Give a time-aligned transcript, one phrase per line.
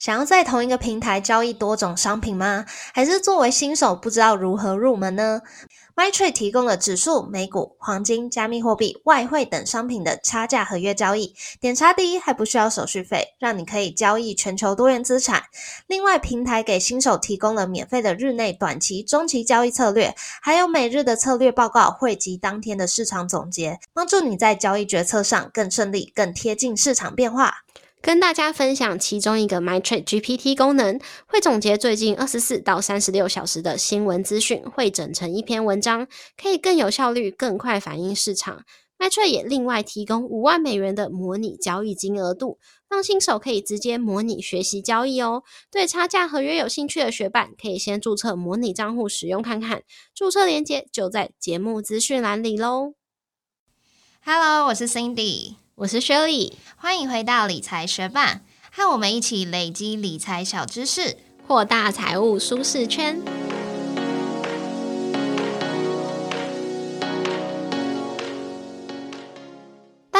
[0.00, 2.64] 想要在同一个平台交易多种商品吗？
[2.94, 5.42] 还是作为新手不知道如何入门呢
[5.94, 15.42] ？MyTrade 提供了指数、美股、黄金、加密货币、外汇等商品的差价合约交易，点差第一还不需要手续费，让你可以交易全球多元资产。
[15.86, 27.56] 另外，平台给新手提供了免费的日内、短期、中期交易策略，还有每日的策略报告，汇集当天的市场总结，帮助你在交易决策上更顺利、更贴近市场变化。
[28.02, 36.08] 跟大家分享其中一个 MyTrade GPT 功能，会总结最近二十四到三十六小时的新闻资讯，汇整成一篇文章，
[36.40, 38.64] 可以更有效率、更快反映市场。
[38.98, 42.58] MyTrade 也另外提供五万美元的模拟交易金额度，
[42.88, 45.42] 让新手可以直接模拟学习交易哦。
[45.70, 49.82] 对差价合约有兴趣的学伴，可以先注册模拟账户使用看看，
[50.14, 52.94] 注册链接就在节目资讯栏里喽。
[54.22, 55.54] Hello，我是 Cindy。
[55.80, 61.16] 我是雪莉，欢迎回到理财学霸，和我们一起累积理财小知识，
[61.46, 63.18] 扩大财务舒适圈。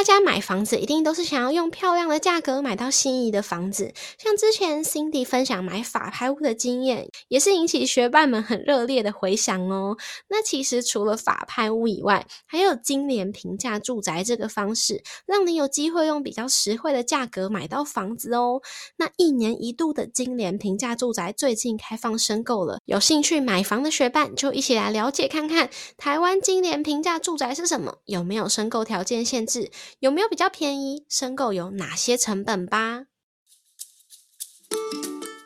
[0.01, 9.99] 大家买房子一定都是想要用漂亮的价格买到心仪的房子，像之前 Cindy 分享买法拍屋的经验，也是引起学伴们很热烈的回响哦。
[10.31, 18.63] 那其实除了法拍屋以外，还有金联平价住宅这个方式，让你有机会用比较实惠的价格买到房子哦。
[18.97, 29.71] 那一年一度的金联平价住宅最近开放申购了，有兴趣买房的学伴就一起来了解看看，台湾金联平价住宅是什么，有没有申购条件限制。
[29.99, 31.05] 有没有比较便宜？
[31.09, 33.07] 申购有哪些成本吧？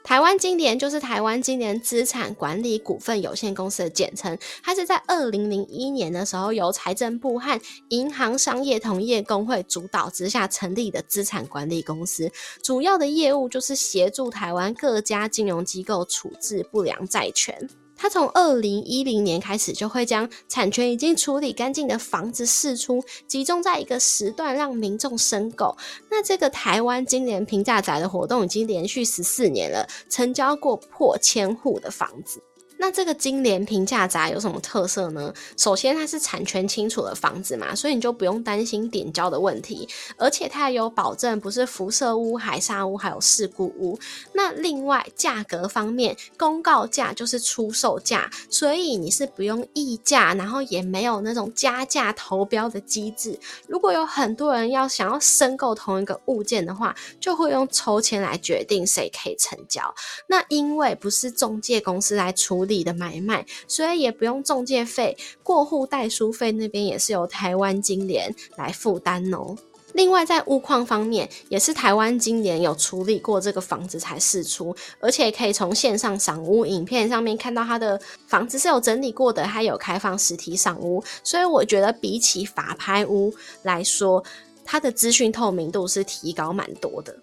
[0.05, 12.31] 台湾金联就是台湾金联资产管理股份有限公司的简称，它是在二零零一年的时候由财政部和银行商业同业工会主导之下成立的资产管理公司，
[12.63, 17.69] 主要的业务就是协助台湾各家金融机构处置不良债权。
[17.97, 25.77] 他从二零一零年开始，就会将产权已经处理干净的房子释出，集中在一个时段让民众申购。
[26.11, 32.43] 那这个台湾今年平价宅的活动已经连续十四年了，成交过破千户的房子。
[32.85, 35.33] 那这个金联平价宅有什么特色呢？
[35.57, 43.99] 首先，它是产权清楚的房子嘛，所以你就不用担心点交的问题，而且它也有保证，不是辐射屋、海沙屋，还有事故屋。
[44.35, 53.41] 那另外，价格方面，公告价就是出售价，所以你是不用议价，然后也没有那种加价投标的机制。
[53.67, 59.95] 如果有很多人要想要申购同一个物件的话，就会用抽签来决定谁可以成交。
[60.27, 62.67] 那因为不是中介公司来处。
[62.67, 69.55] 理的买卖，所以也不用中介费，过户代书费那边也是由台湾金联来负担哦。
[69.93, 83.33] 另外，在屋况方面，也是台湾金联有处理过这个房子才释出，而且可以从线上赏屋影片上面看到他的房子是有整理过的，还有开放实体赏屋，所以我觉得比起法拍屋
[83.63, 84.25] 来说，
[84.65, 87.15] 它的资讯透明度是提高蛮多的。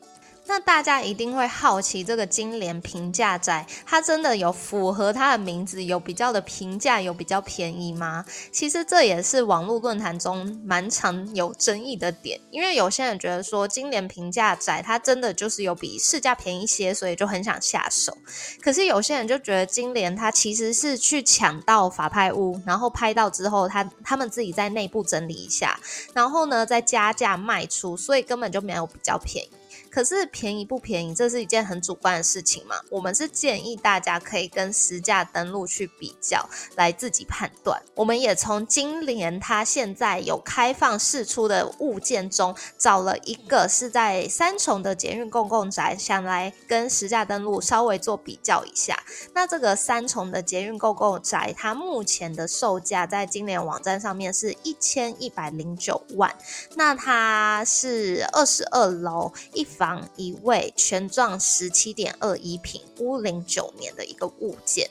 [0.51, 8.25] 那大家一定会好奇，这个金莲平价宅，它真的有符合它的名字，有比较的平价，有比较便宜吗？
[8.51, 18.17] 其实这也是网络论坛中蛮常有争议的点，因为有些人觉得说金莲平价宅它真的就是有比市价便宜一些，所以就很想下手。
[18.61, 25.79] 可是有些人就觉得金莲它其实是去抢到法拍屋，然后拍到之后，他他们自己在内部整理一下，
[26.13, 29.51] 然后呢再加价卖出，所以根本就没有比较便宜。
[29.91, 32.77] 可是便宜不便宜，这是一件很主观的事情嘛？
[32.89, 36.47] 我们是建议大家可以跟实价登录去比较，
[36.77, 37.83] 来自己判断。
[37.95, 48.97] 我们也从金联它现在有开放试出的物件中，找了一个是在三重的捷运公共宅，想来跟实价登录稍微做比较一下。
[49.33, 56.33] 那这个三重的捷运公共宅，它目前的售价在金联网站上面是一千一百零九万，
[56.75, 59.67] 那它是二十二楼一。
[59.81, 64.87] 房一位全幢十七点二一平，屋龄九年的一个物件，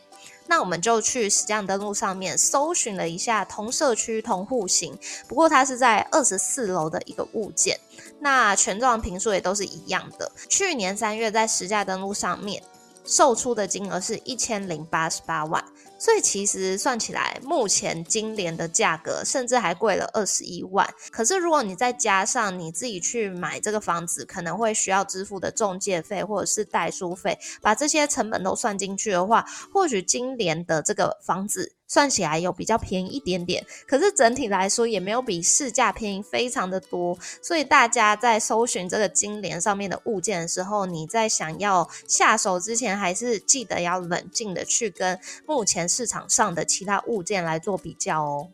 [0.49, 4.99] 那我们就去实价登录上面搜寻了一下同社区同户型，
[5.29, 7.79] 不过它是在二十四楼的一个物件，
[8.19, 10.33] 那全幢平数也都是一样的。
[10.49, 12.61] 去年三月在实价登录上面
[13.05, 15.65] 售出的金额是一千零八十八万。
[16.01, 20.89] 所以其实算起来，目前金莲的价格甚至还贵了二十一万。
[21.13, 31.77] 可是如果你再加上你自己去买这个房子，可能会需要支付的中介费或者是代书费，把这些成本都算进去的话，或许金莲的这个房子。
[31.91, 37.19] 算起来有比较便宜一点点，可是整体来说也没有比市价便宜非常的多。
[37.43, 48.49] 所以大家在搜寻这个金莲上面的物件的时候，你在想要下手之前，还是记得要冷静的去跟目前市场上的其他物件来做比较哦。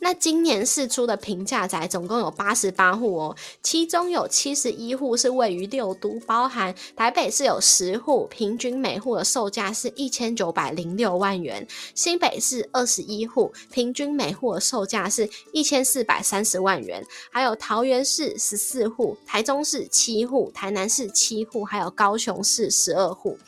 [0.00, 11.64] 那今年试出的平价宅总共有八十八户哦，其中有七十一户是位于六都，包含台北市有十户，平均每户的售价是一千九百零六万元；
[11.94, 17.00] 新北市二十一户，平均每户的售价是一千四百三十万元；
[17.30, 23.38] 还有桃园市十四户，台中市七户，台南市七户，还有高雄市十二户。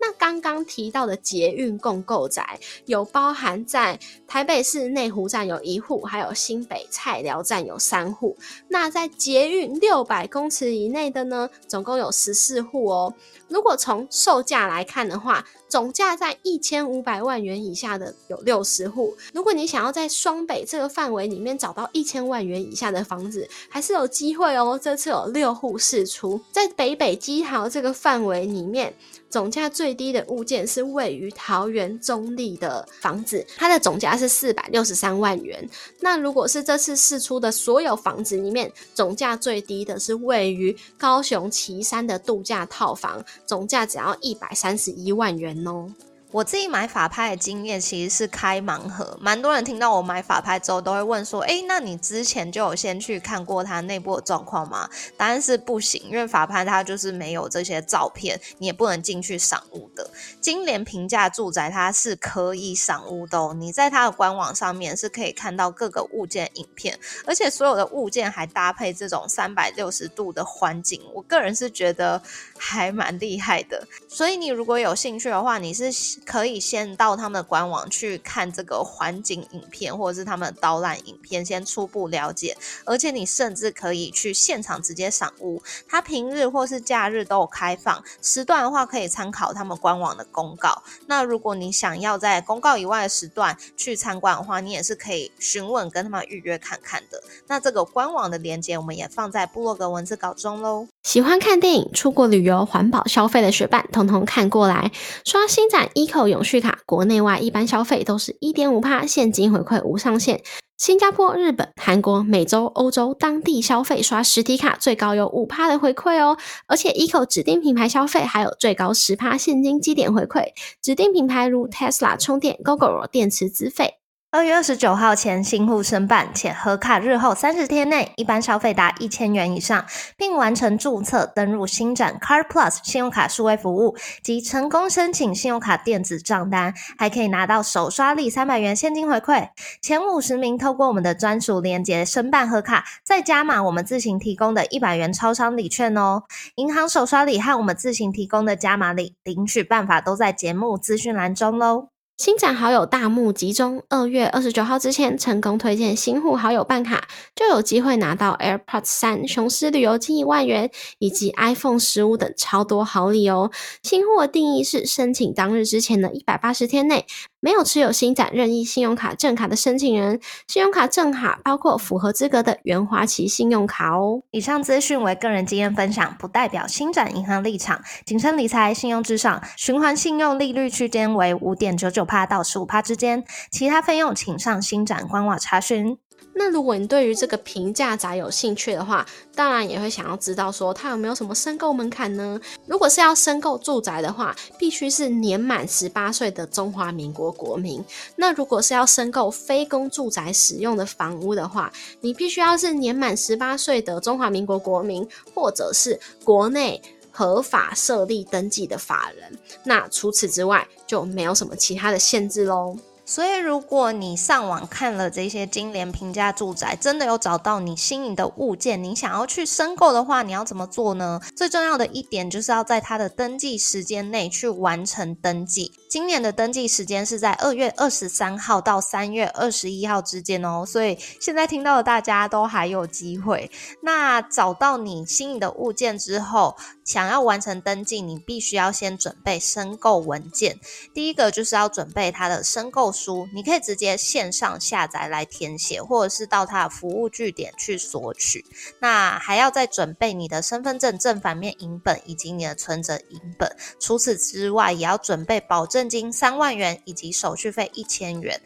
[0.00, 8.36] 那刚刚提到的捷运共购宅，有包含在台北市内湖站有一户，还有新北菜寮站有三户。
[8.68, 13.12] 那在捷运六百公尺以内的呢，总共有十四户哦。
[13.48, 19.16] 如果从售价来看的话，总价在一千五百万元以下的有六十户。
[19.32, 24.78] 如果你想要在双北这个范围里面找到一千万元以下的房子，还是有机会哦。
[24.80, 28.94] 这次有六户试出，在北北基桃这个范围里面。
[29.30, 35.68] 总价最低的物件是位于桃园中立的房子，它的总价是四百六十三万元。
[36.00, 45.92] 那如果是这次试出的所有房子里面，总价最低的是位于高雄旗山的度假套房，总价只要一百三十一万元哦。
[46.30, 60.10] 我自己买法拍的经验其实是开盲盒，蛮多人听到我买法拍之后都会问说：“哎，那你之前就有先去看过它内部的状况吗？”答案是不行，因为法拍它就是没有这些照片，你也不能进去赏物的。
[60.38, 72.22] 金莲平价住宅它是可以赏物的哦，你在它的官网上面是可以看到各个物件影片，而且所有的物件还搭配这种三百六十度的环境，我个人是觉得
[72.58, 73.86] 还蛮厉害的。
[74.08, 75.88] 所以你如果有兴趣的话，你是。
[76.24, 82.56] 可以先到他们的官网去看这个环境影片，或者是他们的导览影片，先初步了解。
[82.84, 90.82] 而且你甚至可以去现场直接赏屋，它平日或是假日都有开放时段的话，可以参考他们官网的公告。
[91.06, 97.22] 那如果你想要在公告以外的时段去参观的话，你也是可以询问跟他们预约看看的。
[97.46, 100.86] 那这个官网的链接我们也放在部落格文字稿中喽。
[101.04, 104.90] 喜欢看电影、出国旅游、环保消费的学伴，通通看过来。
[105.24, 110.42] 刷新展 eco 永续卡，国内外一般消费都是一点五帕现金回馈无上限。
[110.76, 116.38] 新加坡、日本、韩国、美洲、欧洲当地消费刷实体卡，最高有五帕的回馈哦。
[116.68, 120.44] 而且 eco 指定品牌消费还有最高十帕现金积点回馈。
[120.80, 123.97] 指定品牌如 Tesla 充电、GoGo 电池资费。
[124.30, 129.86] 二月二十九号前新户申办，且核卡日后三十天内一般消费达一千元以上，
[130.18, 139.48] 并完成注册登入新展 Car Plus 信用卡数位服务及成功申请信用卡电子账单，还可以拿到首刷礼三百元现金回馈。
[139.80, 146.24] 前五十名透过我们的专属链接申办核卡，再加码我们自行提供的一百元超商礼券哦。
[146.56, 151.88] 银行首刷礼和我们自行提供的加码礼领取办法都在节目资讯栏中喽。
[152.18, 157.06] 新展好友大募集中，二月二十九号之前成功推荐新户好友办卡，
[157.36, 160.68] 就有机会拿到 AirPods 三、雄狮旅游金一万元
[160.98, 163.52] 以及 iPhone 十五等超多好礼哦。
[163.84, 167.06] 新户的定义是申请当日之前的一百八十天内。
[167.40, 174.22] 没有持有新展任意信用卡正卡的申请人，信用卡正卡包括符合资格的原华旗信用卡哦。
[174.32, 177.80] 以上资讯为个人经验分享，不代表新展银行立场。
[178.04, 185.96] 谨慎理财，信用至上，循环信用利率区间为五点九九帕到十五帕之间，其他费用请上新展官网查询。
[186.38, 189.04] 那如果你对于这个平价宅有兴趣的话，
[189.34, 192.40] 当然也会想要知道说它有没有什么申购门槛呢？
[192.64, 197.84] 如果是要申购住宅的话，必须是年满十八岁的中华民国国民。
[198.14, 205.04] 那如果是要申购非公住宅使用的房屋的话，你必须要是年满十八岁的中华民国国民，
[205.34, 206.80] 或者是国内
[207.10, 209.36] 合法设立登记的法人。
[209.64, 212.76] 那除此之外，就没有什么其他的限制喽。
[213.10, 221.18] 所以，如果你上网看了这些金联平价住宅，真的有找到你心仪的物件，你想要去申购的话，你要怎么做呢？
[221.34, 225.72] 最重要的一点就是要在它的登记时间内去完成登记。
[225.88, 233.50] 今年的登记时间是在二月二十三号到三月二十一号之间哦，所以现在听到的大家都还有机会。
[233.80, 240.60] 那找到你心仪的物件之后，想要完成登记，你必须要先准备申购文件。
[240.92, 242.92] 第一个就是要准备它的申购。
[242.98, 248.44] 书，你可以直接线上下载来填写，或者是到它的服务据点去索取。
[248.80, 253.56] 那还要再准备你的身份证正反面影本以及你的存折影本。
[253.78, 258.40] 除此之外，也要准备保证金三万元以及手续费一千元。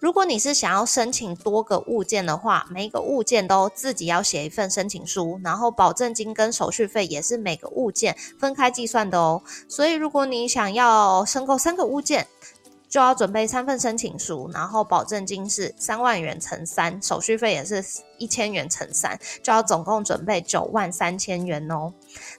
[0.00, 9.42] 如果你是想要申请多个物件的话，每一个物件都自己要写一份申请书，然后保证金跟手续费也是每个物件分开计算的哦。
[9.66, 12.26] 所以，如果你想要申购三个物件，
[12.94, 17.84] 就要准备三份申请书，然后保证金是三万元乘三，手续费也是。
[18.16, 21.92] 一千元乘三，就要总共准备九万三千元哦。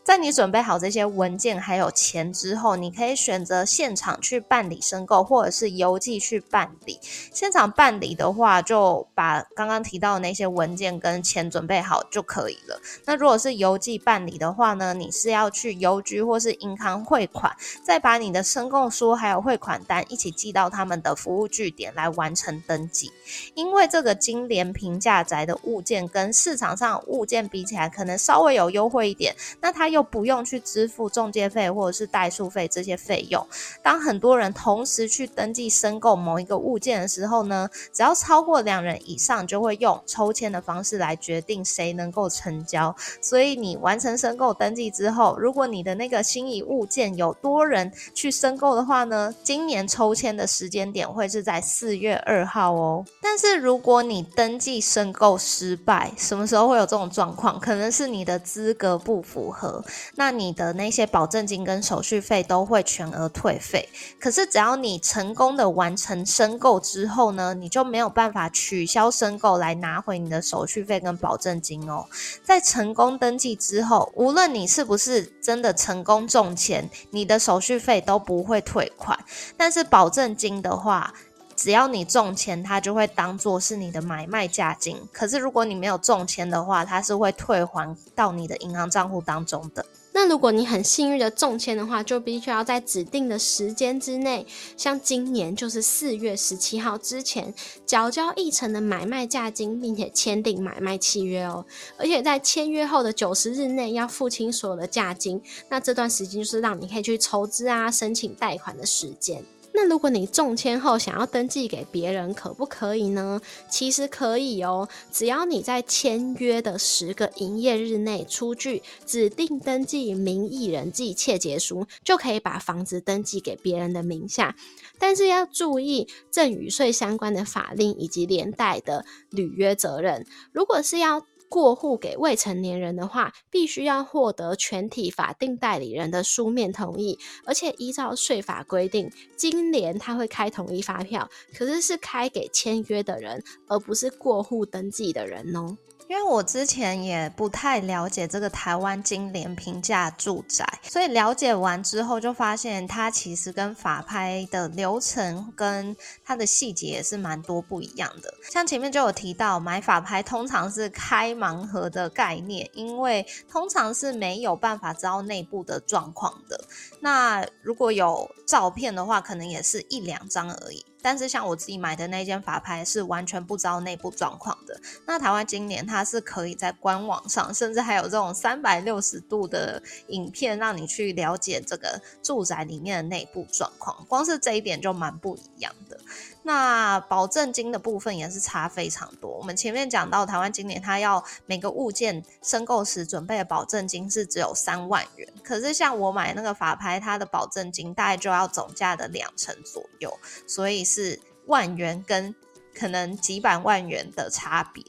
[0.06, 6.98] 在你准备好这些文件还有钱之后，你可以选择现场去办理申购，或者是邮寄去办理。
[7.04, 12.80] 现场办理的话，就把刚刚提到的那些文件跟钱准备好就可以了。
[13.04, 23.12] 那如果是邮寄办理的话呢，你是要去邮局或是银行汇款，再把你的申购书还有汇款单一起寄到他们的服务据点来完成登记。
[23.56, 25.56] 因为这个金联平价宅的。
[25.66, 33.48] 物件跟市场上物件比起来，可能稍微有优惠一点，那他又不用去支付中介费或者是代数费这些费用。
[33.82, 42.96] 当很多人同时去登记申购某一个物件的时候呢，只要超过两人以上，就会用抽签的方式来决定谁能够成交。
[43.22, 53.06] 所以你完成申购登记之后，如果你的那个心仪物件有多人去申购的话呢，今年抽签的时间点会是在四月二号哦。
[53.22, 57.60] 但是如果你登记申购，失败什么时候会有这种状况？
[57.60, 59.84] 可能是你的资格不符合，
[60.16, 63.88] 那你的那些保证金跟手续费都会全额退费。
[64.20, 72.06] 可是只要你成功的完成申购之后呢，你就没有办法取消申购来拿回你的手续费跟保证金哦。
[72.44, 79.18] 在成功登记之后，无论你是不是真的成功中钱，你的手续费都不会退款，
[79.58, 81.14] 但是保证金的话。
[81.58, 84.98] 只要你中签，它就会当做是你的买卖价金。
[85.14, 89.86] 可是如果你没有中签的话，它是会退还到你的银行账户当中的。
[90.12, 97.54] 那如果你很幸运的中签的话，就必须要在指定的时间之内，像今年就是四月十七号之前，
[97.86, 101.66] 缴交一成的买卖价金，并且签订买卖契约哦。
[101.98, 105.42] 而且在签约后的九十日内要付清所有的价金。
[105.70, 109.42] 那这段时间就是让你可以去筹资啊、申请贷款的时间。
[109.76, 113.42] 那如果你中签后想要登记给别人，可不可以呢？
[113.70, 124.56] 其实可以哦，只要你在签约的十个营业日内出具指定登记名义人寄切结书，就可以把房子登记给别人的名下。
[124.98, 130.26] 但是要注意赠与税相关的法令以及连带的履约责任。
[130.54, 145.78] 如果是要过户给未成年人的话，必须要获得全体法定代理人的书面同意，而且依照税法规定，今年他会开统一发票，可是是开给签约的人，而不是过户登记的人哦。
[146.08, 158.34] 因为我之前也不太了解这个台湾金联平价住宅，所以了解完之后就发现它其实跟法拍的流程跟它的细节也是蛮多不一样的。
[158.52, 166.66] 像前面就有提到，买法拍通常是开盲盒的概念，因为通常是没有办法知道内部的状况的。
[167.00, 170.86] 那如果有照片的话，可能也是一两张而已。
[171.06, 174.76] 但是像我自己买的那间法拍是完全不知道内部状况的。
[175.06, 184.04] 那台湾今年它是可以在官网上，甚至还有这种三百六十度的影片，让你去了解这个住宅里面的内部状况。
[184.10, 186.00] 光是这一点就蛮不一样的。
[186.46, 189.38] 那保证金的部分也是差非常多。
[189.38, 200.86] 我们前面讲到台湾今年它要每个物件申购时准备的保证金是只有三万元，可是像我买那个法拍，它的保证金大概就要总价的两成左右，所以。
[200.86, 202.36] 是万元跟
[202.74, 204.84] 可能几百万元的差别，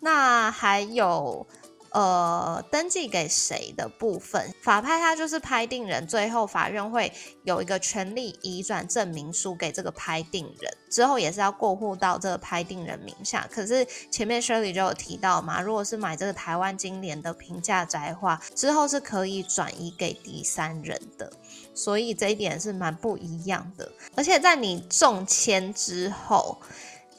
[0.00, 1.46] 那还有
[1.94, 7.10] 呃登记给谁的部分，法拍它就是拍定人，最后法院会
[7.44, 13.48] 有一个权利移转证明书给这个拍定人，之后也是要过户到这个拍定人名下。
[13.50, 21.32] 可是前面 Shirley 就有提到嘛，如果是买这个台湾金联的平价宅的话，之后是可以转移给第三人的。
[21.76, 26.60] 所以这一点是蛮不一样的，而且在你中签之后，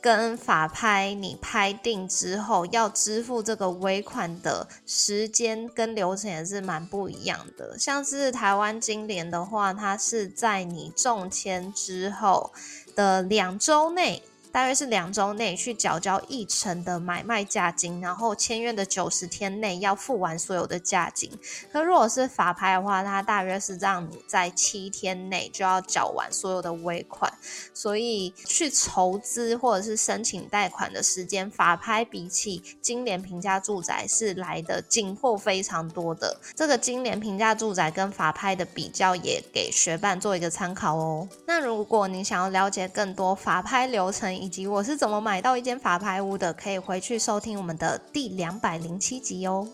[0.06, 7.76] 跟法拍你拍定之后要支付这个尾款的时间跟流程也是蛮不一样的。
[7.80, 12.54] 像是台湾金联的话，它是在你中签之后
[12.96, 14.22] 的两周内。
[14.56, 21.30] 大约是两周内去缴交一成的买卖价金，然后签约的九十天内要付完所有的价金。
[21.74, 27.30] 可如果是法拍的话，它大约是让你在七天内就要缴完所有的尾款。
[27.74, 36.40] 所以去筹资或者是申请贷款的时间，法拍比起金联平价住宅是来的紧迫非常多的。
[36.56, 41.28] 这个金联平价住宅跟法拍的比较，也给学伴做一个参考哦。
[41.46, 49.68] 那如果你想要了解更多法拍流程，以及我是怎么买到一间法拍屋的，可以回去收听我们的第两百零七集哦。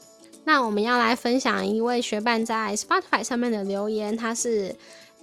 [0.46, 4.74] 那我们要来分享一位学伴在 Spotify 上面的留言，他是。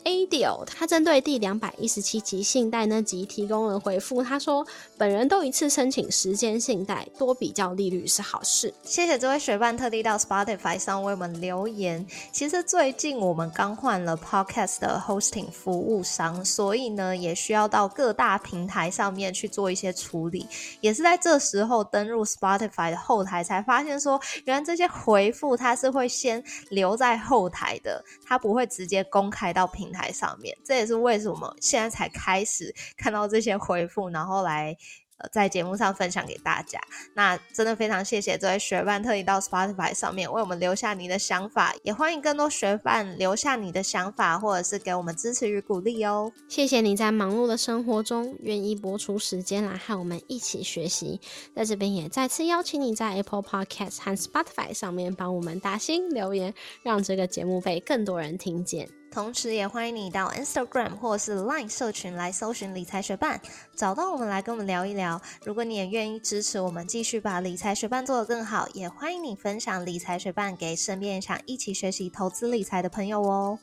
[0.08, 4.22] ado，他针对第两百一十七集信贷那集提供了回复。
[4.22, 12.06] 他说：“本人都一次申请时间信贷，多比较利率是好事。”谢谢这位学伴特地到 Spotify 上为我们留言。
[12.32, 20.46] 其实最近我们刚换了 Podcast 的 hosting 服务商，所以呢也需要到各大平台上面去做一些处理。
[20.80, 29.97] 也是在这时候登入 Spotify 的后台，才发现说，原来这些回复它是会先留在后台的，它不会直接公开到平台。
[29.98, 34.76] 台上面，这也是为什么现在才开始看到这些回复，然后来。
[35.20, 36.78] 呃，在节目上分享给大家，
[37.16, 46.30] 那真的非常谢谢这位学伴特意到 Spotify 上面为我们留下你的想法，也欢迎更多学伴留下你的想法，或者是给我们支持与鼓励哦。
[46.48, 51.20] 谢谢你在忙碌的生活中愿意播出时间来和我们一起学习，
[51.52, 58.97] 在这边也再次邀请你在 Apple Podcast 和 Spotify 上面帮我们打新留言，让这个节目被更多人听见。
[59.10, 63.40] 同时，也欢迎你到 Instagram 或是 Line 社群来搜寻理财学伴，
[63.74, 65.20] 找到我们来跟我们聊一聊。
[65.44, 73.58] 如果你也愿意支持我们，继续把理财学伴做得更好，也欢迎你分享理财学伴给身边想一起学习投资理财的朋友哦。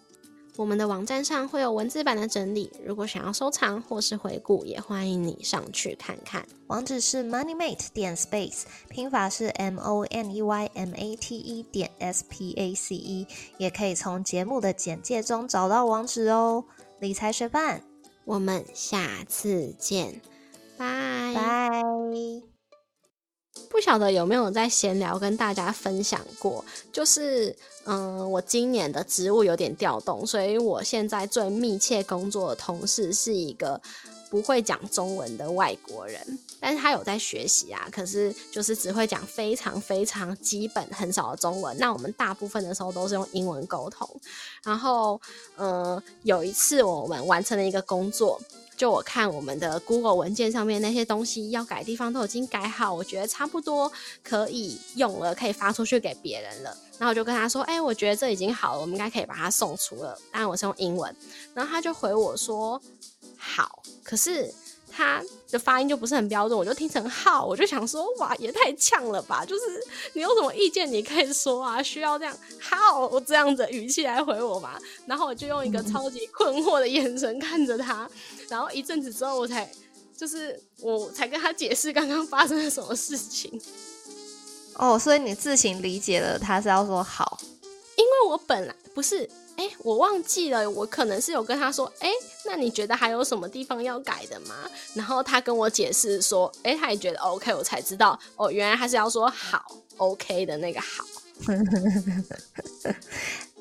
[0.57, 6.45] 我们的网站上会有文字版的整理，如果想要收藏或是回顾，也欢迎你上去看看。
[6.67, 12.53] 网址是 moneymate 点 space，拼法是 m o n e y m a t e 点 s p
[12.53, 16.63] a c e，也可以从节目的简介中找到网址哦。
[16.99, 17.81] 理财学伴，
[18.23, 20.21] 我们下次见，
[20.77, 22.54] 拜拜。
[23.69, 27.55] 不晓得有没有在闲聊跟大家分享过，就是。
[27.87, 33.79] 嗯，我今年的职务有点调动，所以我现在最密切工作的同事是一个
[34.27, 41.77] 不会讲中文的外国人，但是他有在学习啊，可是就是只会讲非常非常基本很少的中文。
[41.77, 44.09] 那我们大部分的时候都是用英文沟通。
[44.63, 45.21] 然后，
[45.57, 48.41] 嗯，有一次我们完成了一个工作。
[48.77, 53.91] 就我看我们的 Google 文件上面那些东西要改的地方都已经改好，我觉得差不多
[54.23, 56.77] 可以用了，可以发出去给别人了。
[56.97, 61.15] 然后我就跟他说：“哎，我觉得这已经好了，我们应该可以把它送出了。”当然我是用英文，
[61.53, 62.81] 然后他就回我说
[63.37, 64.53] ：“好。”可是。
[64.95, 69.43] 他的发音就不是很标准，我就听成好，我就想说哇，也太呛了吧！
[69.43, 69.61] 就是
[70.13, 74.79] 你有什么意见，你可以说啊， 需要这样好我这样子语气来回我嘛。
[75.05, 78.09] 然后我就用一个超级困惑的眼神看着他，
[78.47, 79.69] 然后一阵子之后，我才
[80.15, 83.61] 就是我才跟他解释刚刚发生了什么事情。
[84.75, 87.37] 哦，所以你自行理解了他是要说好，
[87.97, 89.29] 因为我本来不是。
[89.57, 92.09] 哎，我忘记了，我可能是有跟他说，哎，
[92.45, 94.55] 那你觉得还有什么地方要改的吗？
[94.93, 99.63] 然后他跟我解释说，哎，他也觉得 OK，我才知道，哦，原来他是要说好
[99.97, 101.05] OK 的那个好。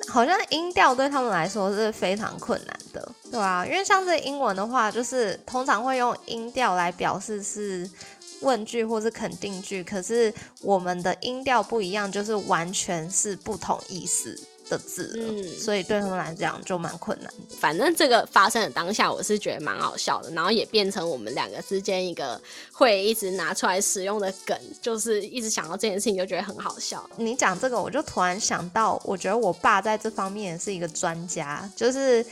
[0.06, 7.88] 好像音调对他们来说是非常困难的，对啊，因为像这英文的话，就是通常会用音调来表示是
[8.40, 14.38] 问句或是肯定句，可是我们的音调不一样，就是完全是不同意思。
[14.68, 17.32] 的字，嗯，所以对他们来讲就蛮困难。
[17.60, 22.40] 反正这个发生的当下，我是觉得蛮好笑的，然后也变成我们两个之间一个
[22.72, 27.08] 会一直拿出来使用的梗，就是一直想到这件事情就觉得很好笑。
[27.16, 32.24] 你讲这个，我就突然想到，我觉得我爸在这方面是一个专家，就是，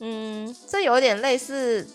[0.00, 1.86] 嗯，这有点类似。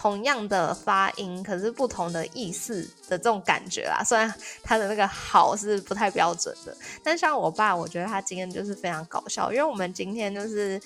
[0.00, 4.02] 同样的发音，可是不同的意思的这种感觉啦。
[4.02, 4.32] 虽然
[4.62, 9.52] 他的那个好是不太标准的，但像我爸，我觉得他今天就是非常搞笑。
[9.52, 10.80] 因为我们今天就是，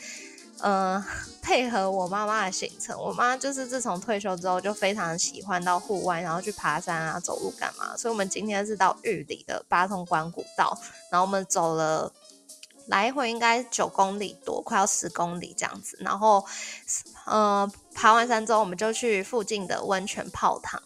[0.59, 1.01] 呃，
[1.41, 3.01] 配合我妈妈的行程。
[3.01, 7.97] 我妈就是自从退休之后，就非常喜欢到户外，然后去爬山啊、走路干嘛。
[7.97, 10.77] 所以我们今天是到玉里的八通关古道，
[11.13, 12.13] 然后我们走了。
[12.89, 15.97] 来回应该九公里多，快要十公里这样子。
[16.03, 16.45] 然后，
[17.27, 20.81] 呃，爬完山之后，我们就去附近的温泉泡汤。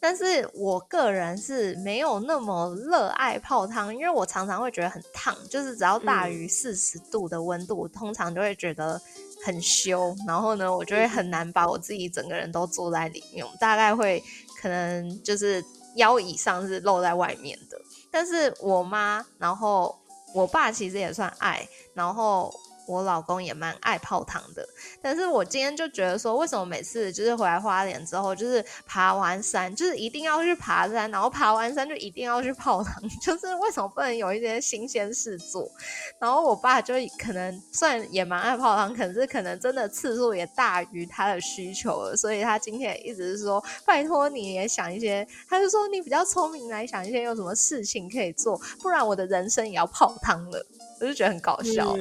[0.00, 9.00] 但是我个人是没有那么热爱泡汤，因为我常常会觉得很烫，就是只要大于四十度的温度，通常就会觉得
[9.44, 10.14] 很羞。
[10.26, 14.22] 然后呢，我就会很难把我自己整个人都坐在里面，大概会
[14.60, 15.64] 可能就是
[15.96, 17.80] 腰以上是露在外面的。
[18.10, 19.96] 但是我妈，然后
[20.34, 22.52] 我爸其实也算爱，然后。
[22.86, 24.66] 我老公也蛮爱泡汤的，
[25.02, 35.70] 但是我今天就觉得说，为什么每次就是回来花莲之后，就是爬完山，就是一定要去爬山，然后爬完山就一定要去泡汤， 就是为什么不能有一些新鲜事做？
[36.18, 50.66] 然后我爸就可能虽然也蛮爱泡汤，可是可能真的次数也大于他的需求了，所以他今天一直是说，拜托你也想一些，他就说你比较聪明，来想一些有什么事情可以做，不然我的人生也要泡汤了，
[51.00, 51.96] 我就觉得很搞笑。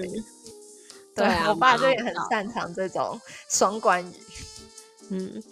[1.16, 4.14] 对啊，我爸就也很擅长这种 双关语。
[5.10, 5.44] 嗯，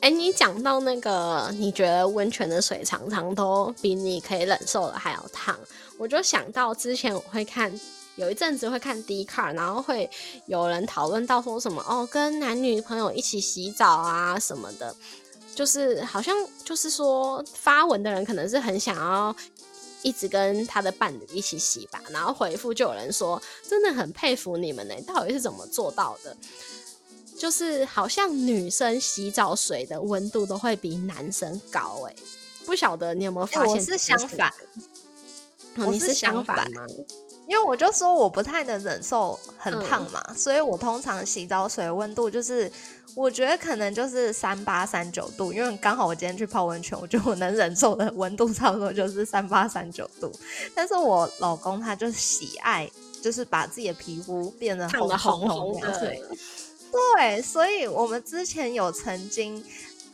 [0.00, 5.58] 哎，你讲到那个，你觉得温泉的水常常都比你可以忍受的还要烫，
[5.98, 7.72] 我就想到之前我会看，
[8.16, 10.08] 有一阵子会看 D car，然后会
[10.46, 14.94] 有人讨论到说什么哦，跟男女朋友一起洗澡啊什么的，
[15.54, 19.34] 就是好像就是说发文的人可能是很想要。
[20.02, 26.36] 一直跟他的伴侣一起洗吧，然后回复就有人说，真的很佩服你们呢，到底是怎么做到的？
[27.38, 32.14] 就是好像女生洗澡水的温度都会比男生高，哎，
[32.64, 33.74] 不晓得你有没有发现？
[33.74, 34.52] 我是相反，
[35.74, 36.86] 你是相反吗？
[37.52, 42.72] 因为我就说我不太能忍受很烫嘛，所以我通常洗澡水温度就是。
[43.14, 50.32] 我觉得可能就是三八三九度，因为刚好我今天去泡温泉，我觉得我能忍受的温度差不多就是三八三九度。
[50.74, 52.90] 但是我老公他就喜爱，
[53.22, 55.92] 就是把自己的皮肤变得红红红的。
[56.90, 59.62] 对，所以我们之前有曾经，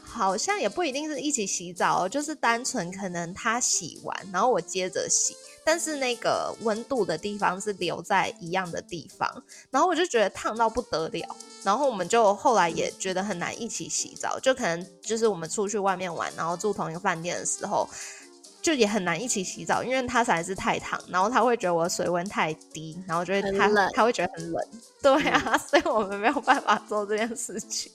[0.03, 5.37] 好像也不一定是一起洗澡，就是单纯可能他洗完，然后我接着洗。
[5.71, 9.31] 但是那个温度的地方是留在一样的地方，
[9.71, 17.87] 然后我就觉得烫到不得了，然后我们就后来也觉得很难一起洗澡，就可能就是我们出去外面玩，然后住同一个饭店的时候，
[18.63, 24.67] 就也很难一起洗澡，因为他实在是太烫，然后他会觉得我水温太低，然后觉得他他会觉得很冷，
[25.03, 27.93] 对啊， 所以我们没有办法做这件事情，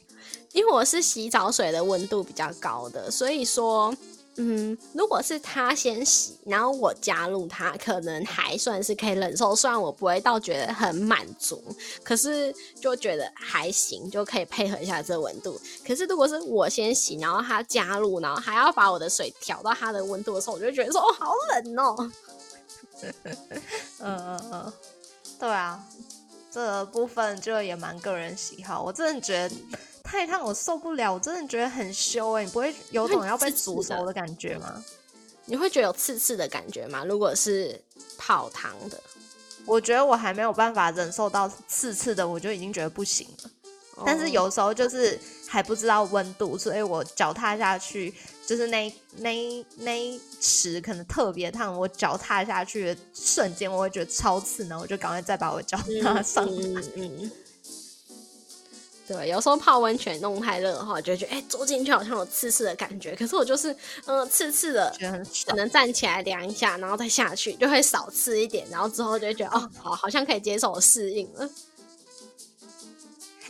[0.51, 3.91] 因为我是洗澡水的温度比较高的，所以说。
[4.35, 9.55] 嗯，如果是他先洗，然后我加入他，可能还算是可以忍受。
[9.55, 11.63] 虽然我不会到觉得很满足，
[12.03, 15.61] 可是就觉得还行，就可以配合一下这温度。
[15.85, 22.11] 可是如果是我先洗，然后他加入，然后还要把我的水调到他的温度的时候，我就觉得说哦，好冷哦。
[23.99, 24.73] 嗯嗯嗯，
[25.39, 25.83] 对啊，
[26.49, 28.81] 这部分就也蛮个人喜好。
[28.81, 29.55] 我真的觉得。
[30.13, 32.45] 太烫我受不了，我真的觉得很羞哎！
[32.45, 34.85] 你不会有种要被煮熟的感觉吗？
[35.45, 37.03] 你会觉得有刺刺的感觉吗？
[37.03, 37.81] 如果是
[38.15, 39.01] 泡汤的，
[39.65, 43.49] 我觉得我还没有办法忍受到刺刺的，我就已经觉得不行了。
[44.05, 48.13] 但是有时候就是还不知道温度，所以我脚踏下去，
[48.45, 56.83] 就是那那那一池可能特别烫，我脚踏下去的瞬间，我会觉得超刺，然后我就赶快再把我脚踏上来。
[59.05, 63.13] 对，有时候泡温泉弄太热的话，就觉得哎，坐进去好像有刺刺的感觉。
[63.15, 64.95] 可是我就是，嗯，刺刺的，
[65.45, 68.65] 可能站起来量一下，然后再下去，就会少刺一点。
[68.71, 71.49] 然后之后就会觉得，哦，好，好像可以接受适应了。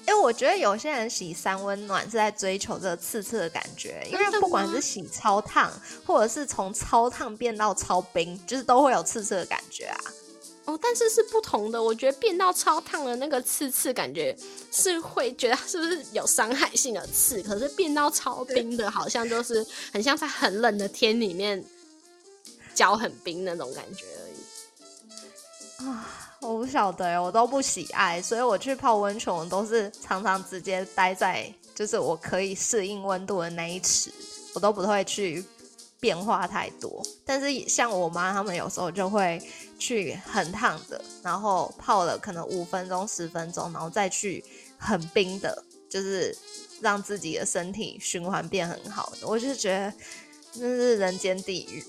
[0.05, 5.71] 哎，我觉得有些人洗三温暖是在追求这个刺刺的感觉，因为不管是洗超烫，
[6.05, 9.99] 或者是从超烫变到超冰，就是都会有刺刺的感觉啊。
[10.65, 11.81] 哦，但是是不同的。
[11.81, 14.35] 我觉得变到超烫的那个刺刺，感觉
[14.71, 17.43] 是会觉得是不是有伤害性的刺？
[17.43, 21.63] 可是变到超冰的，好像就是很像在很冷的天里面
[22.73, 25.85] 脚很冰那种感觉而已。
[25.85, 34.09] 啊，我不晓得，我都不喜爱，所以我去泡温泉，我都是常常直接待在就是我可以适应温度的那一池，
[34.53, 35.43] 我都不会去。
[36.03, 39.41] 变化太多，但是像我妈他们有时候就会
[39.79, 44.43] 去很烫的，然后泡了可能五分钟、十分钟，然后再去
[44.77, 46.37] 很冰的，就是
[46.81, 49.13] 让自己的身体循环变很好。
[49.21, 49.93] 我就觉得
[50.55, 51.81] 那是人间地狱。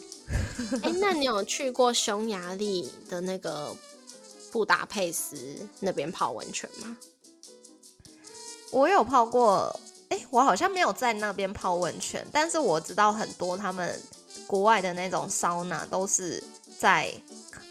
[0.84, 3.74] 哎，那你有去过匈牙利的那个
[4.52, 6.96] 布达佩斯那边泡温泉吗？
[8.70, 9.80] 我有泡过。
[10.08, 14.00] 哎，我好像没有在那边泡温泉，但是我知道很多他们
[14.46, 16.42] 国外的那种桑拿都是
[16.78, 17.12] 在，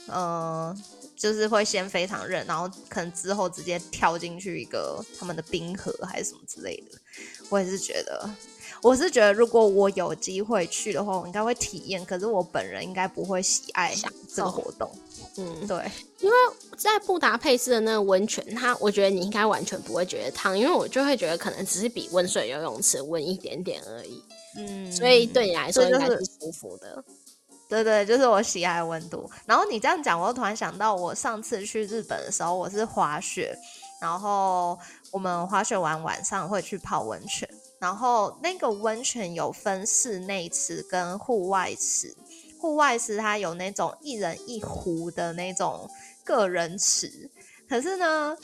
[0.07, 0.75] 呃，
[1.15, 6.97] 就是会先非常热，然后可能之后直接跳进去一个他们的冰河还是什么之类的。
[7.49, 8.29] 我也是觉得，
[8.81, 12.03] 我是觉得如果我有机会去的话，我应该会体验。
[12.03, 13.93] 可是我本人应该不会喜爱
[14.33, 14.89] 这个活动。
[15.37, 16.35] 嗯，对，因为
[16.77, 24.23] 在布达佩斯的那个温泉，它我觉得你应该完全不会觉得烫，因为我就会觉得可能只是比温水游泳池温一点点而已。
[24.55, 27.03] 嗯，所以对你来说应该是舒服的。
[27.67, 29.27] 对对，就是我喜爱的温度。
[29.47, 33.57] 然后你这样讲，我突然想到，我上次去日本的时候，我是滑雪，
[33.99, 34.77] 然后
[35.09, 42.15] 我们滑雪完晚上会去泡温泉，然后那个温泉有分室内池跟户外池，
[42.63, 45.89] 户外池它有那种一人一壶的那种
[46.23, 47.29] 个人池，
[47.67, 48.37] 可是呢。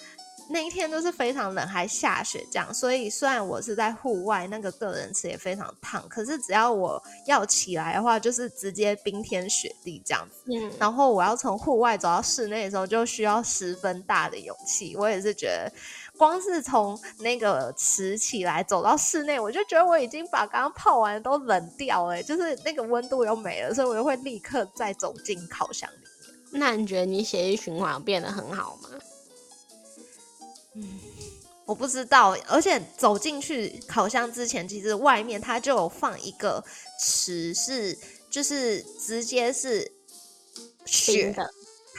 [0.51, 10.51] 那一天都是非常冷，还下雪这样，所以虽然我是在户外，那个个人池也非常烫，可是只要我要起来的话，就是直接冰天雪地这样子。
[10.51, 14.95] 嗯，然后我要从户外走到室内的时候，就需要十分大的勇气。
[14.97, 15.71] 我也是觉得，
[16.19, 25.95] 光是从那个池起来走到室内，我就觉得我已经把刚刚泡完都冷掉了，就是那个温度又没了，所以我就会立刻再走进烤箱里
[26.51, 26.60] 面。
[26.60, 28.89] 那你觉得你血液循环变得很好吗？
[30.75, 30.99] 嗯，
[31.65, 36.62] 我不知道，而且走进去烤箱之前，其实外面它就有放一个
[36.99, 37.97] 池，是
[38.29, 39.89] 就是直接是
[40.86, 41.49] 雪的，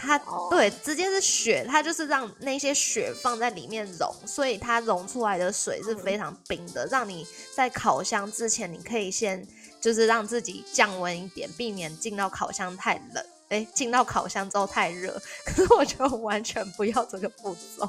[0.01, 9.47] 它对，直接是雪，它就是让那些雪放在里面融，所以它融出来的水是非常冰的，让你在烤箱之前，你可以先
[9.81, 15.21] 就是让自己降温一点，避免进到烤箱太冷，哎，进到烤箱之后太热。
[15.45, 17.89] 可是我觉得完全不要这个步骤。